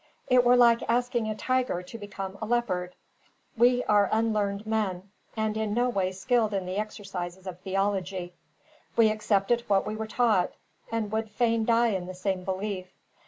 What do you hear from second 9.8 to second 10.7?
we were taught,